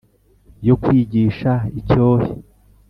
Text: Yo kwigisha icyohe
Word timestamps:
Yo 0.67 0.75
kwigisha 0.83 1.51
icyohe 1.79 2.29